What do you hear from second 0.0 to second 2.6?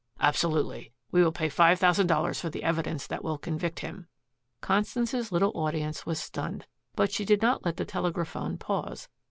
"Absolutely. We will pay five thousand dollars for